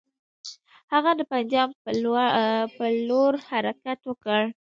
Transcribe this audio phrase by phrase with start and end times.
[0.93, 1.69] هغه د پنجاب
[2.81, 4.41] پر لور حرکت وکړ.